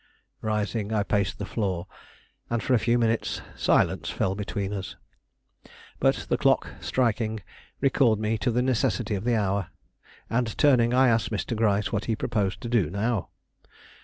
Rising, 0.41 0.91
I 0.91 1.03
paced 1.03 1.37
the 1.37 1.45
floor, 1.45 1.85
and 2.49 2.63
for 2.63 2.73
a 2.73 2.79
few 2.79 2.97
minutes 2.97 3.43
silence 3.55 4.09
fell 4.09 4.33
between 4.33 4.73
us. 4.73 4.95
But 5.99 6.25
the 6.27 6.39
clock, 6.39 6.69
striking, 6.79 7.41
recalled 7.81 8.19
me 8.19 8.39
to 8.39 8.49
the 8.49 8.63
necessity 8.63 9.13
of 9.13 9.25
the 9.25 9.35
hour, 9.35 9.67
and, 10.27 10.57
turning, 10.57 10.91
I 10.91 11.07
asked 11.07 11.29
Mr. 11.29 11.55
Gryce 11.55 11.91
what 11.91 12.05
he 12.05 12.15
proposed 12.15 12.61
to 12.61 12.67
do 12.67 12.89
now. 12.89 13.29